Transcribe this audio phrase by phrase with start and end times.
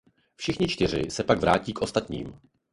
[0.35, 2.39] Všichni čtyři se pak vrátí k ostatním.